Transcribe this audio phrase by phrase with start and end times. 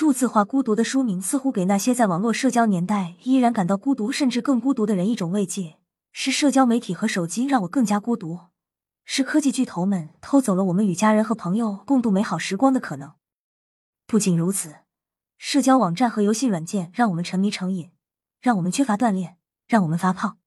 [0.00, 5.76] 数字化孤独的书名似乎给那些在网络社交年代依然感到孤独甚至更孤独的人一种慰藉。
[6.10, 8.46] 是社交媒体和手机让我更加孤独，
[9.04, 13.12] 是科技巨头们偷走了我们与家人和朋友共度美好时光的可能。
[14.06, 14.76] 不仅如此，
[15.36, 17.90] 社交网站和游戏软件让我们沉迷成瘾，
[18.40, 19.36] 让我们缺乏锻炼，
[19.68, 20.38] 让我们发胖。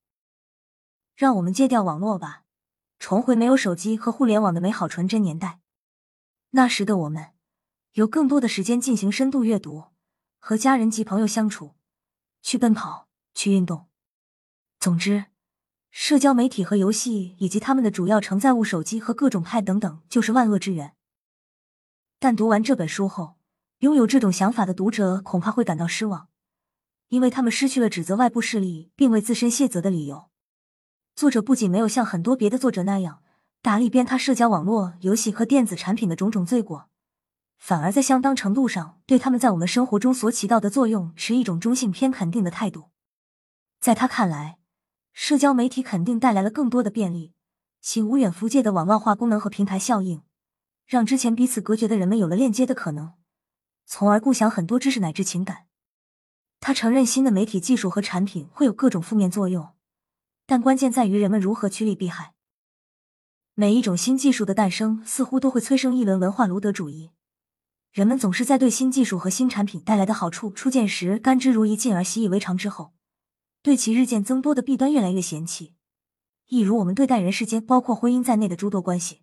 [1.16, 2.42] 让我们戒掉网络吧，
[2.98, 5.60] 重回没有手机和互联网的美好纯真年代。
[6.50, 7.33] 那时的我们。
[7.94, 9.86] 有更多的时间进行深度阅读，
[10.40, 11.76] 和家人及朋友相处，
[12.42, 13.86] 去奔跑，去运动。
[14.80, 15.26] 总之，
[15.92, 20.96] 社交媒体和游戏以及他们的主要承载物——手机和各种 Pad 等等，就是万恶之源。
[22.18, 23.38] 但读完这本书后，
[23.80, 26.30] 拥有这种想法的读者恐怕会感到失望，
[27.10, 30.32] 因为他们失去了指责外部势力并为自身卸责的理由。
[31.16, 33.22] 作者不仅没有像很多别的作者那样
[33.62, 36.90] 大力鞭挞社交网络、游戏和电子产品的种种罪过。
[37.64, 42.90] 反而在相当程度上对他们在我们生活中所起到的作用持一种中性偏肯定的态度。
[43.80, 44.58] 在他看来，
[45.14, 47.32] 社交媒体肯定带来了更多的便利，
[47.80, 50.24] 其无远弗届的网络化功能和平台效应，
[50.86, 53.14] 让之前彼此隔绝的人们有了链接的可能，
[53.86, 55.68] 从而共享很多知识乃至情感。
[56.60, 59.70] 他承认新的媒体技术和产品会有各种负面作用，
[60.46, 62.34] 但关键在于人们如何趋利避害。
[63.54, 67.12] 每一种新技术的诞生似乎都会催生一轮文化卢德主义。
[67.94, 72.92] 人们总是在对新技术和新产品带来的好处初见时甘之如饴，进而习以为常之后，
[73.62, 75.76] 对其日渐增多的弊端越来越嫌弃。
[76.48, 79.22] 一如我们对待人世间包括婚姻在内的诸多关系。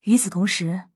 [0.00, 0.86] 与此同时，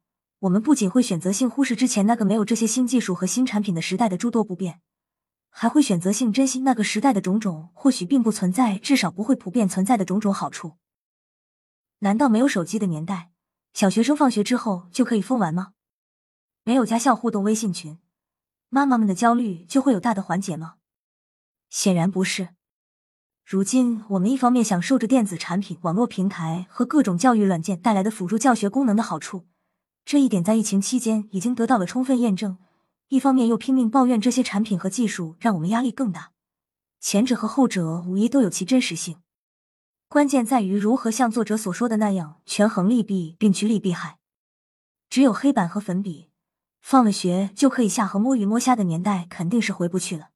[0.41, 4.81] 我们不仅会选择性忽视之前那个没有这些新技术和新产品的时代的诸多不便，
[5.51, 10.79] 还会选择性珍惜那个时代的种种或许并不存在，至少不会普遍存在的种种好处。
[12.01, 13.31] 难道没有手机的年代，
[13.73, 15.75] 小学生放学之后就可以疯玩吗？
[16.65, 17.99] 没有家校互动微信群，
[18.69, 20.75] 妈妈们的焦虑就会有大的缓解吗？
[21.69, 22.51] 显然不是。
[23.45, 29.49] 如今，我们一方面享受着电子产品、网络平台和各种教育软件带来的辅助教学功能的好处，
[30.05, 32.59] 这一点在疫情期间已经得到了充分验证；
[33.09, 36.31] 一方面又拼命抱怨这些产品和技术让我们压力更大。
[37.01, 39.21] 前者和后者无疑都有其真实性，
[40.07, 44.19] 关键在于如何像作者所说的那样权衡利弊并趋利避害。
[45.11, 46.32] 只有黑板和粉笔。
[46.83, 50.29] 放了学就可以下河摸鱼摸虾的年代肯定是回不去了。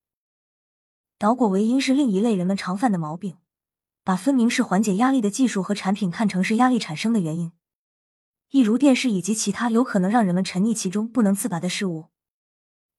[1.19, 3.37] 导果为因是另一类人们常犯的毛病，
[4.05, 7.53] 把分明是缓解压力的技术和产品看成是压力产生的原因，
[8.51, 12.07] 一如电视以及其他有可能让人们沉溺其中不能自拔的事物。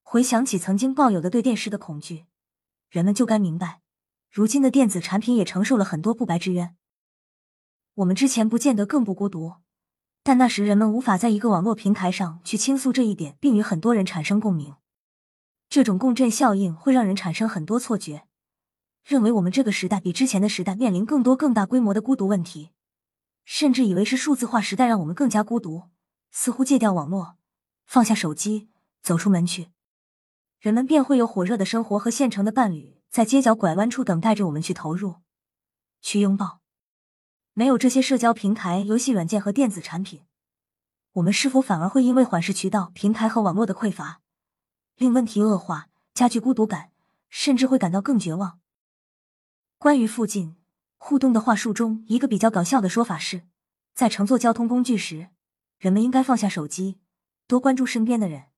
[0.04, 2.26] 回想起曾经抱有的对电视的恐惧，
[2.90, 3.82] 人们就该明白，
[4.30, 6.76] 如今的电子产品也承受了很多不白之冤。
[7.96, 9.56] 我们之前不见得更不孤独。
[10.28, 14.76] 但那时人们无法在一个网络平台上去倾诉这一点，并与很多人产生共鸣。
[15.70, 18.28] 这种共振效应会让人产生很多错觉，
[19.06, 22.72] 认为我们这个时代比之前的时代面临更多更大规模的孤独问题，
[23.46, 25.84] 甚至以为是数字化时代让我们更加孤独。
[26.30, 27.38] 似乎戒掉网络，
[27.86, 28.68] 放下手机，
[29.02, 29.70] 走出门去，
[30.60, 35.22] 人们便会有火热的生活和现成的伴侣在街角拐弯处等待着我们去投入，
[36.02, 36.60] 去拥抱。
[37.58, 40.22] 没有这些社交平台、游戏软件和电子产品，
[41.14, 44.22] 我们是否反而会因为缓释渠道、平台和网络的匮乏，
[44.96, 46.92] 令问题恶化，加剧孤独感，
[47.30, 48.60] 甚至会感到更绝望？
[49.80, 50.56] 关于附近
[50.98, 53.48] 互动的话术中，一个比较搞笑的说法是，
[53.96, 55.30] 在乘坐交通工具时，
[55.80, 57.00] 人们应该放下手机，
[57.48, 58.50] 多关注身边的人，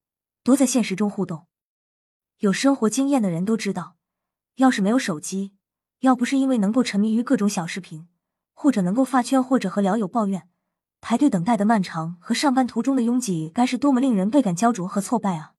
[0.44, 1.48] 多在现实中互动。
[2.40, 3.96] 有生活经验的人都知道，
[4.56, 5.54] 要是没有手机，
[6.00, 8.10] 要不是因为能够沉迷于各种小视频。
[8.62, 10.50] 或者能够发圈，或者和聊友抱怨，
[11.00, 15.54] 排队等待的漫长和上班途中的拥挤，该是多么令人倍感焦灼和挫败啊！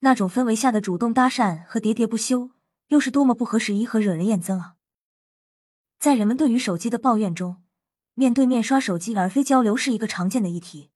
[0.00, 2.50] 那种氛围下的主动搭讪和喋喋不休，
[2.88, 4.74] 又是多么不合时宜和惹人厌憎啊！
[5.98, 7.62] 在人们对于手机的抱怨中，
[8.12, 10.90] 面对面刷手机而非交流是一个常见的议题。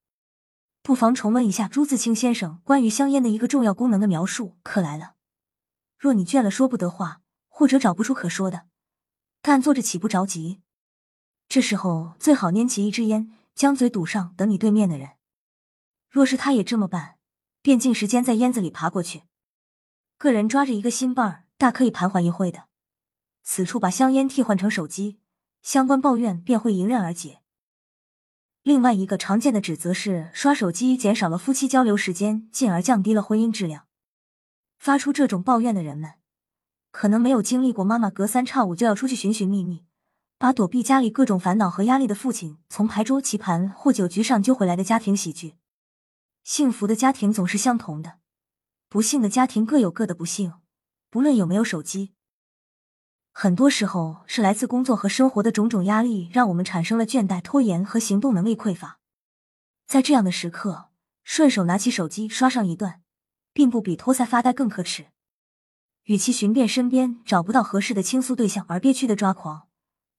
[0.83, 5.15] 不妨重温一下朱自清先生关于香烟的一个重要功能的描述：可来了，
[5.99, 8.67] 若你倦了说不得话，或者找不出可说的，
[9.41, 10.61] 干坐着岂不着急？
[11.49, 15.11] 这时候最好拈起一支烟，将嘴堵上，等你对面的人。
[16.09, 17.17] 若是他也这么办，
[17.63, 19.23] 便尽时间在烟子里爬过去。
[20.19, 22.65] 个人抓着一个新伴儿，大可以盘桓一会的。
[23.43, 25.21] 此处把香烟替换成手机，
[25.63, 27.43] 相关抱怨便会迎刃而解。
[28.63, 33.87] 另外一个常见的指责是，刷手机减少了夫妻交流时间，进而降低了婚姻质量。
[34.79, 36.15] 发出这种抱怨的人们，
[36.91, 39.86] 可能没有经历过妈妈隔三差五就要出去寻寻觅觅。
[40.39, 45.55] 把躲避家里各种烦恼和压力的父亲从牌桌、棋盘或酒局上揪回来的家庭喜剧。
[46.45, 48.19] 幸福的家庭总是相同的，
[48.89, 50.53] 不幸的家庭各有各的不幸，
[51.09, 52.13] 不论有没有手机。
[53.33, 58.99] 很多时候是来自工作和生活的种种压力，让我们产生了倦怠、拖延和行动能力匮乏。
[59.87, 60.91] 在这样的时刻，
[61.25, 63.01] 顺手拿起手机刷上一段，
[63.55, 65.07] 并不比托腮发呆更可耻。
[66.05, 69.66] 与其寻遍身边找不到合适的倾诉对象而憋屈的抓狂，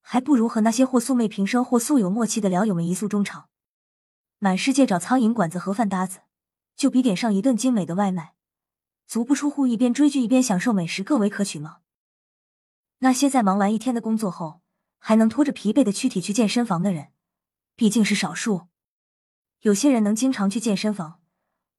[0.09, 3.50] 还不如和那些或素昧平生或素有默契的聊友们一诉衷肠。
[4.39, 6.19] 满世界找苍蝇馆子盒饭搭子，
[6.77, 8.33] 就比点上一顿精美的外卖，
[9.06, 11.80] 足不出户一边追剧一边享受美食更为可取吗？
[13.00, 14.62] 那些在忙完一天的工作后，
[14.98, 17.09] 还能拖着疲惫的躯体去健身房的人，
[17.75, 18.69] 毕竟是少数。
[19.59, 21.19] 有些人能经常去健身房，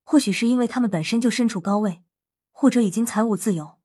[0.04, 2.02] 或许是因为他们本身就身处高位，
[2.52, 3.78] 或者已经财务自由，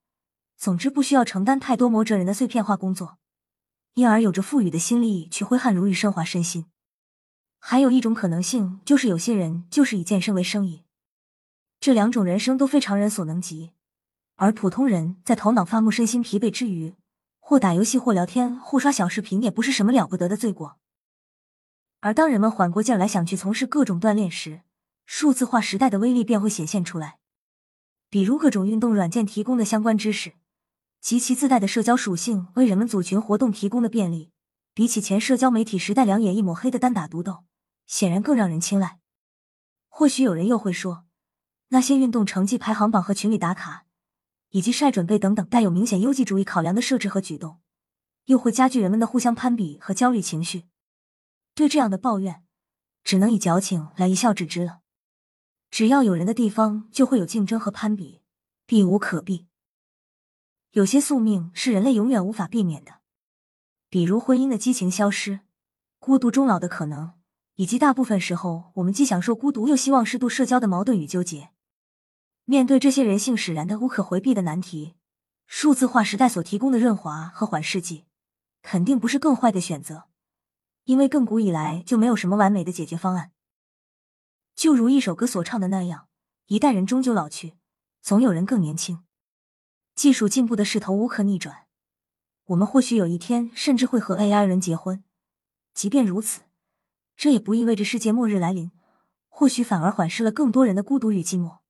[0.57, 3.19] 总之不需要承担太多磨折人的碎片化工作，
[3.95, 6.65] 因而有着富裕的心力去挥汗如雨、升华身心。
[7.59, 10.83] 还有一种可能性，就是有些人就是以健身为生意。
[11.79, 13.71] 这两种人生都非常人所能及，
[14.35, 16.95] 而普通人在头脑发木、身心疲惫之余。
[17.45, 20.77] 或打游戏，或聊天，或刷小视频，也不是什么了不得的罪过。
[21.99, 24.61] 而当人们缓过劲来，想去从事各种锻炼时，
[25.05, 27.19] 数字化时代的威力便会显现出来。
[28.09, 30.33] 比如各种运动软件提供的相关知识，
[31.03, 34.31] 及其自带的社交属性，为人们组群活动提供的便利，
[34.73, 37.43] 比起前社交媒体时代两眼一抹黑的单打独斗，
[37.85, 38.99] 显然更让人青睐。
[39.89, 41.03] 或许有人又会说，
[41.67, 43.85] 那些运动成绩排行榜和群里打卡。
[44.51, 47.59] 以及晒准备等等带有明显优绩主义考量的设置和举动，
[48.25, 50.65] 又会加剧人们的互相攀比和焦虑情绪。
[51.55, 52.43] 对这样的抱怨，
[53.03, 54.81] 只能以矫情来一笑置之了。
[55.71, 58.21] 只要有人的地方，就会有竞争和攀比，
[58.67, 59.47] 避无可避。
[60.73, 63.01] 有些宿命是人类永远无法避免的，
[63.89, 65.41] 比如婚姻的激情消失、
[65.99, 67.13] 孤独终老的可能，
[67.53, 71.51] 以及大部分时候我们既享受孤独又希望适度社交的矛盾与纠结。
[72.45, 74.95] 面对这些人性使然的无可回避的难题，
[75.45, 78.05] 数字化时代所提供的润滑和缓释剂，
[78.63, 80.05] 肯定不是更坏的选择。
[80.85, 83.31] 因为亘古以来就没有什么完美的解决方案。
[84.55, 86.07] 就如一首歌所唱的那样，
[86.47, 87.53] 一代人终究老去，
[88.01, 89.03] 总有人更年轻。
[89.95, 91.65] 技术进步的势头无可逆转，
[92.45, 95.03] 我们或许有一天甚至会和 AI 人结婚。
[95.73, 96.41] 即便如此，
[97.15, 98.71] 这也不意味着世界末日来临，
[99.27, 101.62] 或许反而缓释了更多人的孤独与寂寞。